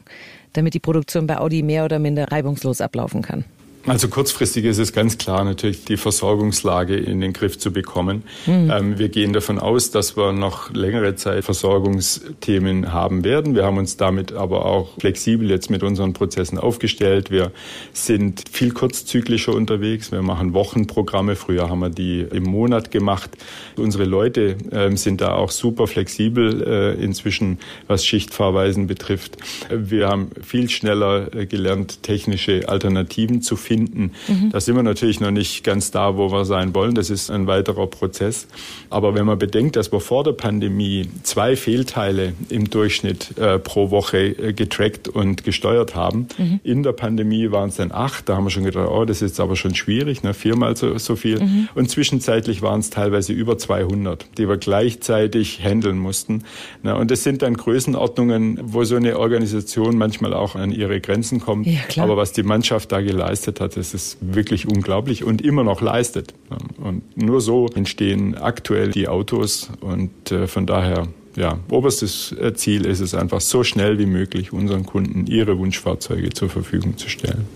damit 0.52 0.74
die 0.74 0.80
Produktion 0.80 1.26
bei 1.26 1.38
Audi 1.38 1.62
mehr 1.62 1.84
oder 1.84 1.98
minder 1.98 2.30
reibungslos 2.30 2.80
ablaufen 2.80 3.22
kann? 3.22 3.44
Also 3.86 4.06
kurzfristig 4.08 4.64
ist 4.64 4.78
es 4.78 4.92
ganz 4.92 5.18
klar 5.18 5.42
natürlich 5.42 5.84
die 5.84 5.96
Versorgungslage 5.96 6.96
in 6.96 7.20
den 7.20 7.32
Griff 7.32 7.58
zu 7.58 7.72
bekommen. 7.72 8.22
Mhm. 8.46 8.70
Ähm, 8.70 8.98
wir 8.98 9.08
gehen 9.08 9.32
davon 9.32 9.58
aus, 9.58 9.90
dass 9.90 10.16
wir 10.16 10.32
noch 10.32 10.72
längere 10.72 11.16
Zeit 11.16 11.44
Versorgungsthemen 11.44 12.92
haben 12.92 13.24
werden. 13.24 13.56
Wir 13.56 13.64
haben 13.64 13.78
uns 13.78 13.96
damit 13.96 14.32
aber 14.32 14.66
auch 14.66 14.90
flexibel 15.00 15.50
jetzt 15.50 15.68
mit 15.68 15.82
unseren 15.82 16.12
Prozessen 16.12 16.58
aufgestellt. 16.58 17.32
Wir 17.32 17.50
sind 17.92 18.44
viel 18.50 18.72
kurzzyklischer 18.72 19.52
unterwegs. 19.52 20.12
Wir 20.12 20.22
machen 20.22 20.54
Wochenprogramme. 20.54 21.34
Früher 21.34 21.68
haben 21.68 21.80
wir 21.80 21.90
die 21.90 22.20
im 22.20 22.44
Monat 22.44 22.92
gemacht. 22.92 23.30
Unsere 23.76 24.04
Leute 24.04 24.56
äh, 24.70 24.94
sind 24.96 25.20
da 25.20 25.34
auch 25.34 25.50
super 25.50 25.88
flexibel 25.88 26.62
äh, 26.62 27.02
inzwischen, 27.02 27.58
was 27.88 28.06
Schichtfahrweisen 28.06 28.86
betrifft. 28.86 29.38
Wir 29.70 30.08
haben 30.08 30.30
viel 30.40 30.70
schneller 30.70 31.34
äh, 31.34 31.46
gelernt, 31.46 32.04
technische 32.04 32.68
Alternativen 32.68 33.42
zu 33.42 33.56
finden 33.56 33.71
finden. 33.72 34.10
Mhm. 34.28 34.50
Da 34.50 34.60
sind 34.60 34.76
wir 34.76 34.82
natürlich 34.82 35.20
noch 35.20 35.30
nicht 35.30 35.64
ganz 35.64 35.90
da, 35.90 36.16
wo 36.18 36.30
wir 36.30 36.44
sein 36.44 36.74
wollen. 36.74 36.94
Das 36.94 37.08
ist 37.08 37.30
ein 37.30 37.46
weiterer 37.46 37.86
Prozess. 37.86 38.46
Aber 38.90 39.14
wenn 39.14 39.24
man 39.24 39.38
bedenkt, 39.38 39.76
dass 39.76 39.90
wir 39.92 40.00
vor 40.00 40.24
der 40.24 40.32
Pandemie 40.32 41.08
zwei 41.22 41.56
Fehlteile 41.56 42.34
im 42.50 42.68
Durchschnitt 42.68 43.38
äh, 43.38 43.58
pro 43.58 43.90
Woche 43.90 44.18
äh, 44.18 44.52
getrackt 44.52 45.08
und 45.08 45.42
gesteuert 45.44 45.94
haben, 45.94 46.28
mhm. 46.36 46.60
in 46.64 46.82
der 46.82 46.92
Pandemie 46.92 47.50
waren 47.50 47.70
es 47.70 47.76
dann 47.76 47.92
acht. 47.92 48.28
Da 48.28 48.36
haben 48.36 48.44
wir 48.44 48.50
schon 48.50 48.64
gedacht, 48.64 48.88
oh, 48.90 49.06
das 49.06 49.22
ist 49.22 49.30
jetzt 49.30 49.40
aber 49.40 49.56
schon 49.56 49.74
schwierig, 49.74 50.22
ne? 50.22 50.34
viermal 50.34 50.76
so, 50.76 50.98
so 50.98 51.16
viel. 51.16 51.40
Mhm. 51.42 51.68
Und 51.74 51.88
zwischenzeitlich 51.88 52.60
waren 52.60 52.80
es 52.80 52.90
teilweise 52.90 53.32
über 53.32 53.56
200, 53.56 54.26
die 54.36 54.48
wir 54.48 54.58
gleichzeitig 54.58 55.60
handeln 55.64 55.96
mussten. 55.96 56.44
Ne? 56.82 56.94
Und 56.94 57.10
das 57.10 57.22
sind 57.22 57.40
dann 57.40 57.54
Größenordnungen, 57.54 58.60
wo 58.62 58.84
so 58.84 58.96
eine 58.96 59.18
Organisation 59.18 59.96
manchmal 59.96 60.34
auch 60.34 60.56
an 60.56 60.72
ihre 60.72 61.00
Grenzen 61.00 61.40
kommt. 61.40 61.66
Ja, 61.66 61.80
aber 62.02 62.18
was 62.18 62.32
die 62.32 62.42
Mannschaft 62.42 62.92
da 62.92 63.00
geleistet 63.00 63.60
hat, 63.60 63.61
hat, 63.62 63.76
das 63.76 63.94
ist 63.94 64.18
wirklich 64.20 64.68
unglaublich 64.68 65.24
und 65.24 65.40
immer 65.40 65.64
noch 65.64 65.80
leistet. 65.80 66.34
Und 66.76 67.16
nur 67.16 67.40
so 67.40 67.68
entstehen 67.68 68.36
aktuell 68.36 68.90
die 68.90 69.08
Autos 69.08 69.70
und 69.80 70.30
äh, 70.30 70.46
von 70.46 70.66
daher 70.66 71.08
ja, 71.36 71.58
oberstes 71.70 72.32
äh, 72.32 72.52
Ziel 72.54 72.84
ist 72.84 73.00
es 73.00 73.14
einfach, 73.14 73.40
so 73.40 73.64
schnell 73.64 73.98
wie 73.98 74.06
möglich 74.06 74.52
unseren 74.52 74.84
Kunden 74.84 75.26
ihre 75.26 75.58
Wunschfahrzeuge 75.58 76.30
zur 76.30 76.50
Verfügung 76.50 76.98
zu 76.98 77.08
stellen. 77.08 77.46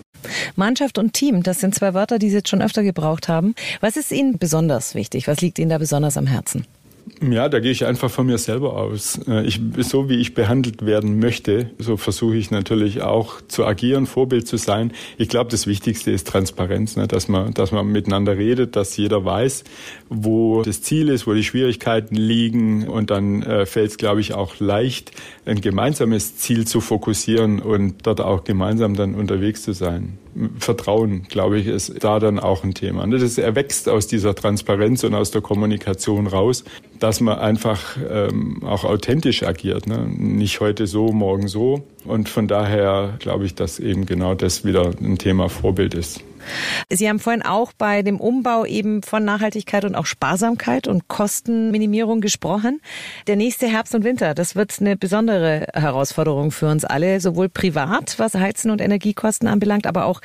Mannschaft 0.57 0.99
und 0.99 1.13
Team, 1.13 1.43
das 1.43 1.61
sind 1.61 1.75
zwei 1.75 1.95
Wörter, 1.95 2.19
die 2.19 2.31
Sie 2.31 2.37
jetzt 2.37 2.49
schon 2.49 2.63
öfter 2.63 2.83
gebraucht 2.83 3.29
haben. 3.29 3.55
Was 3.81 3.97
ist 3.97 4.11
Ihnen 4.13 4.39
besonders 4.39 4.95
wichtig? 4.95 5.29
Was 5.29 5.41
liegt 5.41 5.59
Ihnen 5.59 5.71
da 5.71 5.79
besonders 5.79 6.17
am 6.17 6.27
Herzen? 6.27 6.67
Ja, 7.23 7.49
da 7.49 7.61
gehe 7.61 7.71
ich 7.71 7.87
einfach 7.87 8.11
von 8.11 8.27
mir 8.27 8.37
selber 8.37 8.77
aus. 8.77 9.21
Äh, 9.29 9.47
ich, 9.47 9.61
so 9.79 10.09
wie 10.09 10.17
ich 10.17 10.35
behandelt 10.35 10.85
werden 10.85 11.21
möchte, 11.21 11.71
so 11.79 11.97
versuche 11.97 12.37
ich 12.37 12.51
natürlich 12.51 13.03
auch 13.03 13.41
zu 13.47 13.65
agieren, 13.65 14.07
Vorbild 14.07 14.49
zu 14.49 14.57
sein. 14.57 14.93
Ich 15.17 15.29
glaube, 15.29 15.51
das 15.51 15.69
Wichtigste 15.69 16.11
ist 16.11 16.27
Transparenz, 16.27 16.97
ne? 16.97 17.07
dass 17.07 17.29
man, 17.29 17.55
dass 17.55 17.71
man 17.71 17.87
miteinander 17.87 18.37
redet, 18.37 18.75
dass 18.75 18.97
jeder 18.97 19.25
weiß, 19.25 19.63
wo 20.09 20.63
das 20.63 20.83
Ziel 20.83 21.09
ist, 21.09 21.29
wo 21.29 21.35
die 21.35 21.45
Schwierigkeiten 21.45 22.17
liegen 22.17 22.89
und 22.89 23.11
dann 23.11 23.43
äh, 23.43 23.67
fällt 23.67 23.93
es, 23.93 23.99
glaube 23.99 24.21
ich, 24.21 24.35
auch 24.35 24.59
leicht, 24.59 25.13
ein 25.45 25.61
gemeinsames 25.61 26.37
Ziel 26.39 26.67
zu 26.67 26.81
fokussieren 26.81 27.61
und 27.61 28.05
dort 28.07 28.21
auch 28.21 28.43
gemeinsam 28.43 28.95
dann 28.95 29.15
unterwegs 29.15 29.63
zu 29.63 29.73
sein. 29.73 30.19
Vertrauen, 30.59 31.23
glaube 31.29 31.59
ich, 31.59 31.67
ist 31.67 32.05
da 32.05 32.19
dann 32.19 32.39
auch 32.39 32.63
ein 32.63 32.75
Thema. 32.75 33.07
Ne? 33.07 33.19
Das 33.19 33.39
erwächst 33.39 33.89
aus 33.89 34.07
dieser 34.07 34.35
Transparenz 34.35 35.03
und 35.05 35.15
aus 35.15 35.31
der 35.31 35.41
Kommunikation 35.41 36.27
raus, 36.27 36.65
dass 36.99 37.21
man 37.21 37.39
einfach 37.39 37.97
ähm, 38.09 38.63
auch 38.65 38.85
authentisch 38.85 39.43
agiert. 39.43 39.87
Ne? 39.87 40.07
Nicht 40.09 40.61
heute 40.61 40.87
so, 40.87 41.13
morgen 41.13 41.49
so. 41.49 41.87
Und 42.05 42.29
von 42.29 42.49
daher 42.49 43.15
glaube 43.19 43.47
ich, 43.47 43.55
dass 43.55 43.79
eben 43.79 44.07
genau 44.07 44.35
das 44.35 44.65
wieder 44.65 44.93
ein 45.01 45.19
Thema 45.19 45.49
Vorbild 45.49 45.95
ist. 45.95 46.23
Sie 46.89 47.09
haben 47.09 47.19
vorhin 47.19 47.43
auch 47.43 47.73
bei 47.73 48.03
dem 48.03 48.21
Umbau 48.21 48.65
eben 48.65 49.03
von 49.03 49.25
Nachhaltigkeit 49.25 49.85
und 49.85 49.95
auch 49.95 50.07
Sparsamkeit 50.07 50.87
und 50.87 51.09
Kostenminimierung 51.09 52.21
gesprochen. 52.21 52.81
Der 53.27 53.37
nächste 53.37 53.67
Herbst 53.67 53.95
und 53.95 54.05
Winter, 54.05 54.35
das 54.35 54.55
wird 54.55 54.75
eine 54.81 54.97
besondere 54.97 55.67
Herausforderung 55.75 56.51
für 56.51 56.69
uns 56.69 56.85
alle, 56.85 57.21
sowohl 57.21 57.49
privat, 57.49 58.19
was 58.19 58.35
Heizen 58.35 58.71
und 58.71 58.81
Energiekosten 58.81 59.49
anbelangt, 59.49 59.87
aber 59.87 60.05
auch 60.07 60.21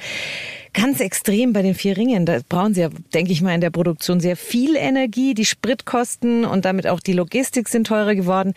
ganz 0.74 1.00
extrem 1.00 1.54
bei 1.54 1.62
den 1.62 1.76
vier 1.76 1.98
Ringen. 1.98 2.26
Da 2.26 2.40
brauchen 2.48 2.74
Sie 2.74 2.82
ja, 2.82 2.90
denke 3.14 3.32
ich 3.32 3.42
mal, 3.42 3.56
in 3.56 3.62
der 3.62 3.70
Produktion 3.70 4.20
sehr 4.20 4.36
viel 4.36 4.76
Energie. 4.76 5.34
Die 5.34 5.46
Spritkosten 5.46 6.46
und 6.46 6.66
damit 6.66 6.88
auch 6.88 7.00
die 7.00 7.14
Logistik 7.14 7.70
sind 7.70 7.88
teurer 7.88 8.16
geworden. 8.16 8.54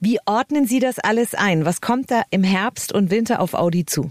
Wie 0.00 0.18
ordnen 0.26 0.66
Sie 0.66 0.80
das 0.80 0.98
alles 0.98 1.34
ein? 1.34 1.64
Was 1.64 1.80
kommt 1.80 2.10
da 2.10 2.22
im 2.30 2.44
Herbst 2.44 2.92
und 2.92 3.10
Winter 3.10 3.40
auf 3.40 3.54
Audi 3.54 3.86
zu? 3.86 4.10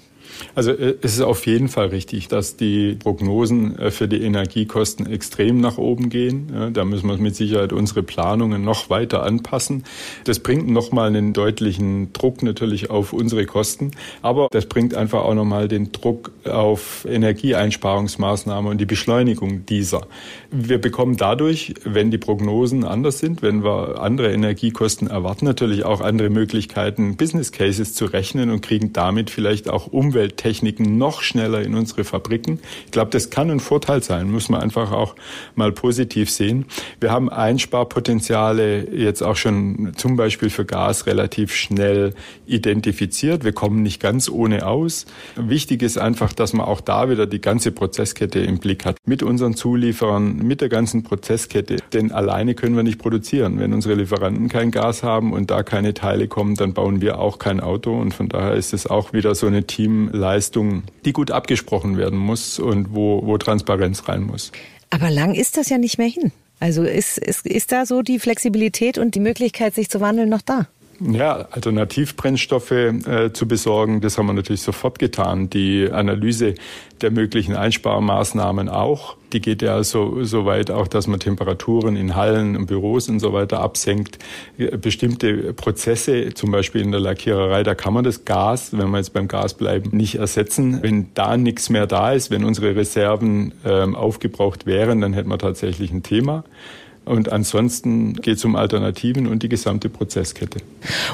Also 0.55 0.71
äh, 0.71 0.95
es 1.01 1.13
ist 1.13 1.21
auf 1.21 1.45
jeden 1.45 1.67
Fall 1.67 1.87
richtig, 1.87 2.27
dass 2.27 2.57
die 2.57 2.95
Prognosen 2.95 3.77
äh, 3.77 3.91
für 3.91 4.07
die 4.07 4.21
Energiekosten 4.21 5.05
extrem 5.05 5.59
nach 5.59 5.77
oben 5.77 6.09
gehen. 6.09 6.71
Da 6.73 6.85
müssen 6.85 7.07
wir 7.07 7.17
mit 7.17 7.35
Sicherheit 7.35 7.73
unsere 7.73 8.03
Planungen 8.03 8.63
noch 8.63 8.89
weiter 8.89 9.23
anpassen. 9.23 9.83
Das 10.25 10.39
bringt 10.39 10.69
nochmal 10.69 11.07
einen 11.07 11.33
deutlichen 11.33 12.13
Druck 12.13 12.43
natürlich 12.43 12.89
auf 12.89 13.13
unsere 13.13 13.45
Kosten, 13.45 13.91
aber 14.21 14.47
das 14.51 14.65
bringt 14.65 14.95
einfach 14.95 15.23
auch 15.23 15.33
nochmal 15.33 15.67
den 15.67 15.91
Druck 15.91 16.31
auf 16.45 17.05
Energieeinsparungsmaßnahmen 17.09 18.69
und 18.69 18.79
die 18.79 18.85
Beschleunigung 18.85 19.65
dieser. 19.65 20.07
Wir 20.51 20.79
bekommen 20.79 21.17
dadurch, 21.17 21.73
wenn 21.83 22.11
die 22.11 22.17
Prognosen 22.17 22.83
anders 22.83 23.19
sind, 23.19 23.41
wenn 23.41 23.63
wir 23.63 24.01
andere 24.01 24.31
Energiekosten 24.31 25.07
erwarten, 25.07 25.45
natürlich 25.45 25.85
auch 25.85 26.01
andere 26.01 26.29
Möglichkeiten, 26.29 27.15
Business 27.15 27.51
Cases 27.51 27.93
zu 27.93 28.05
rechnen 28.05 28.49
und 28.49 28.61
kriegen 28.61 28.93
damit 28.93 29.29
vielleicht 29.29 29.69
auch 29.69 29.87
Umwelt 29.87 30.20
Umwelttechniken 30.21 30.97
noch 30.97 31.21
schneller 31.21 31.61
in 31.61 31.73
unsere 31.73 32.03
Fabriken. 32.03 32.59
Ich 32.85 32.91
glaube, 32.91 33.09
das 33.09 33.31
kann 33.31 33.49
ein 33.49 33.59
Vorteil 33.59 34.03
sein, 34.03 34.29
muss 34.29 34.49
man 34.49 34.61
einfach 34.61 34.91
auch 34.91 35.15
mal 35.55 35.71
positiv 35.71 36.29
sehen. 36.29 36.65
Wir 36.99 37.11
haben 37.11 37.29
Einsparpotenziale 37.29 38.95
jetzt 38.95 39.23
auch 39.23 39.35
schon 39.35 39.93
zum 39.95 40.17
Beispiel 40.17 40.51
für 40.51 40.65
Gas 40.65 41.07
relativ 41.07 41.55
schnell 41.55 42.13
identifiziert. 42.45 43.43
Wir 43.43 43.53
kommen 43.53 43.81
nicht 43.81 43.99
ganz 43.99 44.29
ohne 44.29 44.67
aus. 44.67 45.07
Wichtig 45.35 45.81
ist 45.81 45.97
einfach, 45.97 46.33
dass 46.33 46.53
man 46.53 46.67
auch 46.67 46.81
da 46.81 47.09
wieder 47.09 47.25
die 47.25 47.41
ganze 47.41 47.71
Prozesskette 47.71 48.39
im 48.39 48.59
Blick 48.59 48.85
hat. 48.85 48.97
Mit 49.05 49.23
unseren 49.23 49.55
Zulieferern, 49.55 50.37
mit 50.37 50.61
der 50.61 50.69
ganzen 50.69 51.01
Prozesskette. 51.03 51.77
Denn 51.93 52.11
alleine 52.11 52.53
können 52.53 52.75
wir 52.75 52.83
nicht 52.83 52.99
produzieren. 52.99 53.59
Wenn 53.59 53.73
unsere 53.73 53.95
Lieferanten 53.95 54.49
kein 54.49 54.69
Gas 54.69 55.01
haben 55.01 55.33
und 55.33 55.49
da 55.49 55.63
keine 55.63 55.95
Teile 55.95 56.27
kommen, 56.27 56.55
dann 56.55 56.73
bauen 56.73 57.01
wir 57.01 57.17
auch 57.19 57.39
kein 57.39 57.59
Auto. 57.59 57.99
Und 57.99 58.13
von 58.13 58.29
daher 58.29 58.53
ist 58.53 58.73
es 58.73 58.85
auch 58.85 59.13
wieder 59.13 59.33
so 59.33 59.47
eine 59.47 59.63
Team 59.65 60.00
Leistung, 60.09 60.83
die 61.05 61.13
gut 61.13 61.31
abgesprochen 61.31 61.97
werden 61.97 62.17
muss 62.17 62.59
und 62.59 62.93
wo, 62.93 63.25
wo 63.25 63.37
Transparenz 63.37 64.07
rein 64.07 64.23
muss. 64.23 64.51
Aber 64.89 65.09
lang 65.09 65.33
ist 65.33 65.57
das 65.57 65.69
ja 65.69 65.77
nicht 65.77 65.97
mehr 65.97 66.07
hin. 66.07 66.31
Also 66.59 66.83
ist, 66.83 67.17
ist, 67.17 67.45
ist 67.47 67.71
da 67.71 67.85
so 67.85 68.01
die 68.01 68.19
Flexibilität 68.19 68.97
und 68.97 69.15
die 69.15 69.19
Möglichkeit, 69.19 69.73
sich 69.73 69.89
zu 69.89 69.99
wandeln, 69.99 70.29
noch 70.29 70.41
da? 70.41 70.67
Ja, 71.03 71.47
Alternativbrennstoffe 71.49 72.71
äh, 72.71 73.33
zu 73.33 73.47
besorgen, 73.47 74.01
das 74.01 74.17
haben 74.17 74.27
wir 74.27 74.33
natürlich 74.33 74.61
sofort 74.61 74.99
getan. 74.99 75.49
Die 75.49 75.89
Analyse 75.91 76.53
der 77.01 77.09
möglichen 77.09 77.55
Einsparmaßnahmen 77.55 78.69
auch. 78.69 79.17
Die 79.33 79.41
geht 79.41 79.63
ja 79.63 79.83
so, 79.83 80.23
so 80.23 80.45
weit 80.45 80.69
auch, 80.69 80.87
dass 80.87 81.07
man 81.07 81.19
Temperaturen 81.19 81.95
in 81.95 82.15
Hallen 82.15 82.55
und 82.55 82.67
Büros 82.67 83.09
und 83.09 83.19
so 83.19 83.33
weiter 83.33 83.61
absenkt. 83.61 84.19
Bestimmte 84.57 85.53
Prozesse, 85.53 86.35
zum 86.35 86.51
Beispiel 86.51 86.81
in 86.81 86.91
der 86.91 86.99
Lackiererei, 86.99 87.63
da 87.63 87.73
kann 87.73 87.93
man 87.93 88.03
das 88.03 88.23
Gas, 88.25 88.77
wenn 88.77 88.91
wir 88.91 88.97
jetzt 88.97 89.13
beim 89.13 89.27
Gas 89.27 89.55
bleiben, 89.55 89.97
nicht 89.97 90.15
ersetzen. 90.15 90.83
Wenn 90.83 91.07
da 91.15 91.35
nichts 91.35 91.69
mehr 91.69 91.87
da 91.87 92.11
ist, 92.11 92.29
wenn 92.29 92.43
unsere 92.43 92.75
Reserven 92.75 93.53
ähm, 93.65 93.95
aufgebraucht 93.95 94.67
wären, 94.67 95.01
dann 95.01 95.13
hätten 95.13 95.29
wir 95.29 95.39
tatsächlich 95.39 95.91
ein 95.91 96.03
Thema. 96.03 96.43
Und 97.11 97.29
ansonsten 97.29 98.13
geht 98.13 98.37
es 98.37 98.45
um 98.45 98.55
Alternativen 98.55 99.27
und 99.27 99.43
die 99.43 99.49
gesamte 99.49 99.89
Prozesskette. 99.89 100.59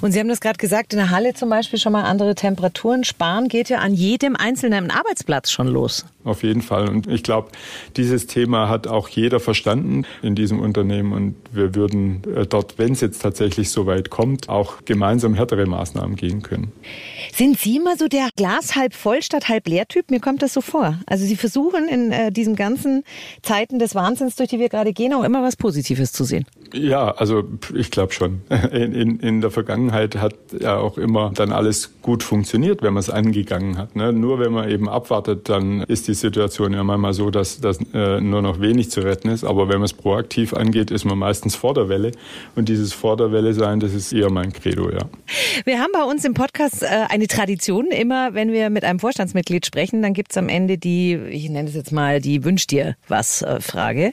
Und 0.01 0.11
Sie 0.11 0.19
haben 0.19 0.27
das 0.27 0.41
gerade 0.41 0.59
gesagt, 0.59 0.93
in 0.93 0.99
der 0.99 1.09
Halle 1.09 1.33
zum 1.33 1.49
Beispiel 1.49 1.79
schon 1.79 1.91
mal 1.91 2.03
andere 2.03 2.35
Temperaturen. 2.35 3.03
Sparen 3.03 3.47
geht 3.47 3.69
ja 3.69 3.79
an 3.79 3.95
jedem 3.95 4.35
einzelnen 4.35 4.91
Arbeitsplatz 4.91 5.49
schon 5.49 5.65
los. 5.65 6.05
Auf 6.23 6.43
jeden 6.43 6.61
Fall. 6.61 6.87
Und 6.87 7.07
ich 7.07 7.23
glaube, 7.23 7.49
dieses 7.95 8.27
Thema 8.27 8.69
hat 8.69 8.85
auch 8.85 9.09
jeder 9.09 9.39
verstanden 9.39 10.05
in 10.21 10.35
diesem 10.35 10.59
Unternehmen. 10.59 11.13
Und 11.13 11.35
wir 11.51 11.73
würden 11.73 12.21
äh, 12.35 12.45
dort, 12.45 12.77
wenn 12.77 12.91
es 12.91 13.01
jetzt 13.01 13.23
tatsächlich 13.23 13.71
so 13.71 13.87
weit 13.87 14.11
kommt, 14.11 14.49
auch 14.49 14.85
gemeinsam 14.85 15.33
härtere 15.33 15.65
Maßnahmen 15.65 16.15
gehen 16.15 16.43
können. 16.43 16.71
Sind 17.33 17.57
Sie 17.57 17.77
immer 17.77 17.97
so 17.97 18.07
der 18.07 18.29
Glas 18.35 18.75
halb 18.75 18.93
voll 18.93 19.23
statt 19.23 19.49
halb 19.49 19.67
leer 19.67 19.87
Typ? 19.87 20.11
Mir 20.11 20.19
kommt 20.19 20.43
das 20.43 20.53
so 20.53 20.61
vor. 20.61 20.99
Also 21.07 21.25
Sie 21.25 21.37
versuchen 21.37 21.87
in 21.87 22.11
äh, 22.11 22.31
diesen 22.31 22.55
ganzen 22.55 23.03
Zeiten 23.41 23.79
des 23.79 23.95
Wahnsinns, 23.95 24.35
durch 24.35 24.49
die 24.49 24.59
wir 24.59 24.69
gerade 24.69 24.93
gehen, 24.93 25.11
auch 25.13 25.23
immer 25.23 25.41
was 25.41 25.55
Positives 25.55 25.86
Positives 25.87 26.11
zu 26.11 26.23
sehen? 26.23 26.45
Ja, 26.73 27.11
also 27.11 27.43
ich 27.73 27.91
glaube 27.91 28.11
schon. 28.11 28.41
In, 28.71 28.93
in, 28.93 29.19
in, 29.19 29.41
der 29.41 29.51
Vergangenheit 29.51 30.17
hat 30.17 30.35
ja 30.59 30.77
auch 30.77 30.97
immer 30.97 31.31
dann 31.33 31.51
alles 31.51 31.91
gut 32.01 32.23
funktioniert, 32.23 32.81
wenn 32.81 32.93
man 32.93 32.99
es 32.99 33.09
angegangen 33.09 33.77
hat. 33.77 33.95
Ne? 33.95 34.11
Nur 34.11 34.39
wenn 34.39 34.51
man 34.51 34.69
eben 34.69 34.89
abwartet, 34.89 35.47
dann 35.47 35.81
ist 35.83 36.07
die 36.07 36.13
Situation 36.13 36.73
ja 36.73 36.83
manchmal 36.83 37.13
so, 37.13 37.29
dass, 37.29 37.61
dass 37.61 37.79
äh, 37.93 38.19
nur 38.19 38.41
noch 38.41 38.59
wenig 38.59 38.91
zu 38.91 39.01
retten 39.01 39.29
ist. 39.29 39.45
Aber 39.45 39.69
wenn 39.69 39.77
man 39.77 39.85
es 39.85 39.93
proaktiv 39.93 40.53
angeht, 40.53 40.91
ist 40.91 41.05
man 41.05 41.17
meistens 41.17 41.55
vor 41.55 41.73
der 41.73 41.87
Welle. 41.87 42.11
Und 42.55 42.67
dieses 42.67 42.93
vor 42.93 43.15
der 43.15 43.31
Welle 43.31 43.53
sein, 43.53 43.79
das 43.79 43.93
ist 43.93 44.11
eher 44.11 44.29
mein 44.29 44.51
Credo, 44.51 44.89
ja. 44.91 45.05
Wir 45.63 45.79
haben 45.79 45.91
bei 45.93 46.03
uns 46.03 46.25
im 46.25 46.33
Podcast 46.33 46.83
äh, 46.83 46.87
eine 47.07 47.27
Tradition. 47.27 47.87
Immer 47.87 48.33
wenn 48.33 48.51
wir 48.51 48.69
mit 48.69 48.83
einem 48.83 48.99
Vorstandsmitglied 48.99 49.65
sprechen, 49.65 50.01
dann 50.01 50.13
gibt 50.13 50.31
es 50.31 50.37
am 50.37 50.49
Ende 50.49 50.77
die, 50.77 51.15
ich 51.15 51.49
nenne 51.49 51.69
es 51.69 51.75
jetzt 51.75 51.91
mal 51.91 52.19
die 52.19 52.43
Wünsch 52.43 52.67
dir 52.67 52.95
was 53.07 53.45
Frage. 53.61 54.11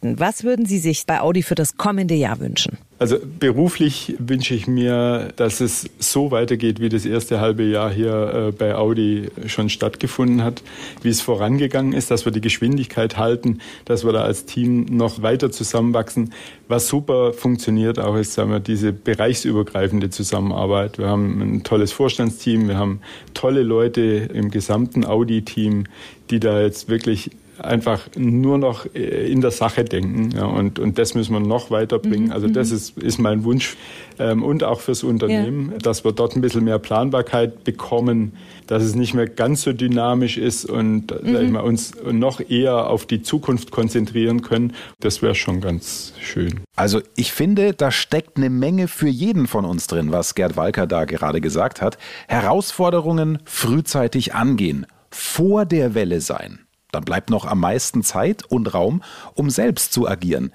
Was 0.00 0.42
würden 0.42 0.66
Sie 0.66 0.78
sich 0.78 1.01
bei 1.06 1.20
Audi 1.20 1.42
für 1.42 1.54
das 1.54 1.76
kommende 1.76 2.14
Jahr 2.14 2.40
wünschen? 2.40 2.78
Also 3.02 3.16
beruflich 3.40 4.14
wünsche 4.20 4.54
ich 4.54 4.68
mir, 4.68 5.32
dass 5.34 5.60
es 5.60 5.90
so 5.98 6.30
weitergeht, 6.30 6.78
wie 6.78 6.88
das 6.88 7.04
erste 7.04 7.40
halbe 7.40 7.64
Jahr 7.64 7.90
hier 7.92 8.32
äh, 8.32 8.52
bei 8.52 8.76
Audi 8.76 9.28
schon 9.46 9.70
stattgefunden 9.70 10.44
hat, 10.44 10.62
wie 11.02 11.08
es 11.08 11.20
vorangegangen 11.20 11.94
ist, 11.94 12.12
dass 12.12 12.24
wir 12.26 12.30
die 12.30 12.40
Geschwindigkeit 12.40 13.18
halten, 13.18 13.58
dass 13.86 14.04
wir 14.04 14.12
da 14.12 14.22
als 14.22 14.44
Team 14.44 14.84
noch 14.84 15.20
weiter 15.20 15.50
zusammenwachsen. 15.50 16.32
Was 16.68 16.86
super 16.86 17.32
funktioniert 17.32 17.98
auch 17.98 18.14
ist, 18.14 18.34
sagen 18.34 18.52
wir, 18.52 18.60
diese 18.60 18.92
bereichsübergreifende 18.92 20.10
Zusammenarbeit. 20.10 20.98
Wir 20.98 21.08
haben 21.08 21.40
ein 21.40 21.62
tolles 21.64 21.90
Vorstandsteam, 21.90 22.68
wir 22.68 22.78
haben 22.78 23.00
tolle 23.34 23.64
Leute 23.64 24.00
im 24.32 24.52
gesamten 24.52 25.04
Audi-Team, 25.04 25.86
die 26.30 26.38
da 26.38 26.60
jetzt 26.60 26.88
wirklich 26.88 27.32
einfach 27.62 28.08
nur 28.16 28.58
noch 28.58 28.86
äh, 28.94 29.30
in 29.30 29.40
der 29.40 29.50
Sache 29.50 29.84
denken. 29.84 30.30
Ja, 30.36 30.44
und, 30.44 30.78
und 30.78 30.98
das 30.98 31.14
müssen 31.14 31.32
wir 31.32 31.40
noch 31.40 31.70
weiterbringen. 31.70 32.26
Mhm. 32.26 32.32
Also 32.32 32.48
das 32.48 32.70
mhm. 32.70 32.76
ist, 32.76 32.98
ist 32.98 33.18
mein 33.18 33.44
Wunsch. 33.44 33.76
Ähm, 34.18 34.42
und 34.42 34.64
auch 34.64 34.80
fürs 34.80 35.02
Unternehmen, 35.02 35.72
ja. 35.72 35.78
dass 35.78 36.04
wir 36.04 36.12
dort 36.12 36.36
ein 36.36 36.42
bisschen 36.42 36.64
mehr 36.64 36.78
Planbarkeit 36.78 37.64
bekommen, 37.64 38.32
dass 38.66 38.82
es 38.82 38.94
nicht 38.94 39.14
mehr 39.14 39.26
ganz 39.26 39.62
so 39.62 39.72
dynamisch 39.72 40.38
ist 40.38 40.64
und 40.64 41.10
mhm. 41.10 41.32
sag 41.32 41.42
ich 41.42 41.50
mal, 41.50 41.60
uns 41.60 41.92
noch 42.10 42.40
eher 42.40 42.88
auf 42.88 43.06
die 43.06 43.22
Zukunft 43.22 43.70
konzentrieren 43.70 44.42
können. 44.42 44.74
Das 45.00 45.22
wäre 45.22 45.34
schon 45.34 45.60
ganz 45.60 46.12
schön. 46.20 46.60
Also 46.76 47.00
ich 47.16 47.32
finde, 47.32 47.72
da 47.74 47.90
steckt 47.90 48.36
eine 48.36 48.50
Menge 48.50 48.88
für 48.88 49.08
jeden 49.08 49.46
von 49.46 49.64
uns 49.64 49.86
drin, 49.86 50.12
was 50.12 50.34
Gerd 50.34 50.56
Walker 50.56 50.86
da 50.86 51.04
gerade 51.04 51.40
gesagt 51.40 51.80
hat. 51.80 51.98
Herausforderungen 52.28 53.38
frühzeitig 53.44 54.34
angehen, 54.34 54.86
vor 55.10 55.64
der 55.64 55.94
Welle 55.94 56.20
sein. 56.20 56.61
Dann 56.92 57.04
bleibt 57.04 57.30
noch 57.30 57.44
am 57.44 57.58
meisten 57.58 58.04
Zeit 58.04 58.44
und 58.44 58.72
Raum, 58.72 59.02
um 59.34 59.50
selbst 59.50 59.92
zu 59.92 60.08
agieren. 60.08 60.52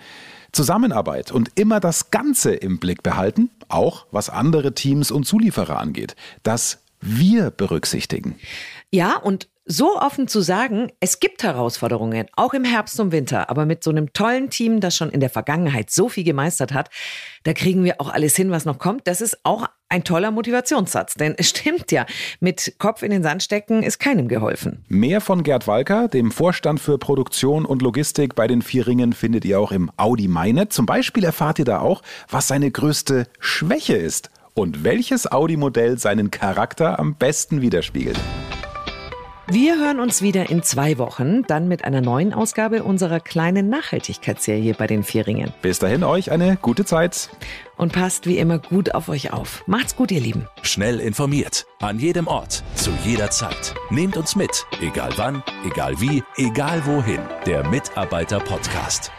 Zusammenarbeit 0.53 1.31
und 1.31 1.51
immer 1.55 1.79
das 1.79 2.09
Ganze 2.09 2.53
im 2.53 2.79
Blick 2.79 3.03
behalten, 3.03 3.49
auch 3.67 4.07
was 4.11 4.29
andere 4.29 4.73
Teams 4.73 5.11
und 5.11 5.25
Zulieferer 5.25 5.77
angeht. 5.77 6.15
Das 6.43 6.83
wir 7.01 7.51
berücksichtigen. 7.51 8.39
Ja, 8.91 9.17
und 9.17 9.49
so 9.67 9.99
offen 9.99 10.27
zu 10.27 10.41
sagen, 10.41 10.91
es 11.01 11.19
gibt 11.19 11.43
Herausforderungen, 11.43 12.27
auch 12.35 12.53
im 12.53 12.63
Herbst 12.63 12.99
und 12.99 13.11
Winter, 13.11 13.49
aber 13.49 13.65
mit 13.65 13.83
so 13.83 13.91
einem 13.91 14.13
tollen 14.13 14.49
Team, 14.49 14.79
das 14.79 14.95
schon 14.95 15.09
in 15.09 15.19
der 15.19 15.29
Vergangenheit 15.29 15.91
so 15.91 16.07
viel 16.07 16.23
gemeistert 16.23 16.73
hat, 16.73 16.89
da 17.43 17.53
kriegen 17.53 17.83
wir 17.83 17.99
auch 17.99 18.09
alles 18.09 18.35
hin, 18.35 18.49
was 18.49 18.65
noch 18.65 18.79
kommt. 18.79 19.07
Das 19.07 19.19
ist 19.19 19.37
auch 19.43 19.67
ein 19.89 20.03
toller 20.03 20.31
Motivationssatz, 20.31 21.15
denn 21.15 21.35
es 21.37 21.49
stimmt 21.49 21.91
ja, 21.91 22.05
mit 22.39 22.75
Kopf 22.79 23.03
in 23.03 23.11
den 23.11 23.23
Sand 23.23 23.43
stecken 23.43 23.83
ist 23.83 23.99
keinem 23.99 24.27
geholfen. 24.27 24.85
Mehr 24.87 25.21
von 25.21 25.43
Gerd 25.43 25.67
Walker, 25.67 26.07
dem 26.07 26.31
Vorstand 26.31 26.79
für 26.79 26.97
Produktion 26.97 27.65
und 27.65 27.81
Logistik 27.81 28.35
bei 28.35 28.47
den 28.47 28.61
Vier 28.61 28.87
Ringen, 28.87 29.13
findet 29.13 29.43
ihr 29.45 29.59
auch 29.59 29.71
im 29.71 29.91
Audi 29.97 30.27
MyNet. 30.27 30.71
Zum 30.71 30.85
Beispiel 30.85 31.25
erfahrt 31.25 31.59
ihr 31.59 31.65
da 31.65 31.79
auch, 31.79 32.01
was 32.29 32.47
seine 32.47 32.71
größte 32.71 33.27
Schwäche 33.39 33.95
ist 33.95 34.29
und 34.53 34.83
welches 34.83 35.31
Audi-Modell 35.31 35.99
seinen 35.99 36.31
Charakter 36.31 36.99
am 36.99 37.15
besten 37.15 37.61
widerspiegelt. 37.61 38.17
Wir 39.49 39.79
hören 39.79 40.01
uns 40.01 40.21
wieder 40.21 40.49
in 40.49 40.61
zwei 40.61 40.97
Wochen, 40.97 41.43
dann 41.43 41.69
mit 41.69 41.85
einer 41.85 42.01
neuen 42.01 42.33
Ausgabe 42.33 42.83
unserer 42.83 43.21
kleinen 43.21 43.69
Nachhaltigkeitsserie 43.69 44.73
bei 44.73 44.87
den 44.87 45.03
Vierringen. 45.03 45.53
Bis 45.61 45.79
dahin 45.79 46.03
euch 46.03 46.31
eine 46.31 46.57
gute 46.61 46.83
Zeit. 46.83 47.29
Und 47.77 47.93
passt 47.93 48.27
wie 48.27 48.39
immer 48.39 48.59
gut 48.59 48.93
auf 48.93 49.07
euch 49.07 49.31
auf. 49.31 49.63
Macht's 49.65 49.95
gut, 49.95 50.11
ihr 50.11 50.19
Lieben. 50.19 50.47
Schnell 50.63 50.99
informiert, 50.99 51.65
an 51.79 51.97
jedem 51.97 52.27
Ort, 52.27 52.61
zu 52.75 52.91
jeder 53.05 53.29
Zeit. 53.29 53.73
Nehmt 53.89 54.17
uns 54.17 54.35
mit, 54.35 54.65
egal 54.81 55.11
wann, 55.15 55.41
egal 55.65 55.93
wie, 56.01 56.23
egal 56.35 56.85
wohin. 56.85 57.21
Der 57.45 57.65
Mitarbeiter-Podcast. 57.69 59.13